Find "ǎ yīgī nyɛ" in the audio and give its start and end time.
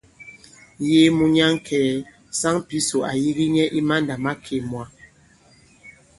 3.09-3.63